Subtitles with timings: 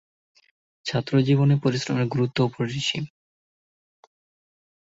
[0.85, 3.03] ছাত্রজীবনে পরিশ্রমের গুরুত্ব অপরিসীম।